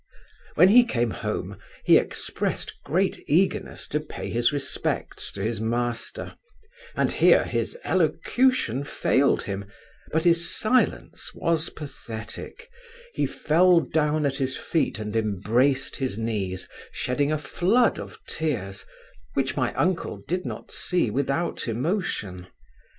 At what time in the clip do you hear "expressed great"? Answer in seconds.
1.97-3.23